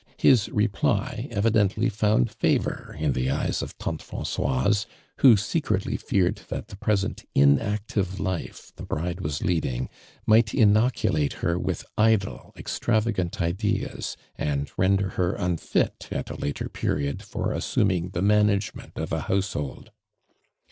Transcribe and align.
His 0.17 0.49
reply 0.49 1.27
evidently 1.29 1.87
found 1.87 2.31
favor 2.31 2.95
in 2.97 3.13
the 3.13 3.29
eyes 3.29 3.61
of 3.61 3.77
tante 3.77 4.01
Francoise. 4.03 4.87
who 5.17 5.37
secretly 5.37 5.95
feared 5.95 6.37
that 6.49 6.69
the 6.69 6.75
present 6.75 7.23
inac 7.35 7.81
tive 7.87 8.19
life 8.19 8.71
thu 8.77 8.83
bride 8.85 9.21
was 9.21 9.43
leading 9.43 9.89
might 10.25 10.55
ino 10.55 10.89
culate 10.89 11.33
her 11.33 11.59
with 11.59 11.85
idle, 11.99 12.51
extravagant 12.57 13.39
ideas, 13.43 14.17
and 14.37 14.71
render 14.75 15.09
her 15.09 15.33
unfit 15.35 16.07
at 16.11 16.31
a 16.31 16.35
later 16.35 16.67
period 16.67 17.21
for 17.21 17.49
assum 17.53 17.93
ing 17.93 18.09
the 18.09 18.23
management 18.23 18.97
of 18.97 19.11
a 19.11 19.21
household. 19.29 19.91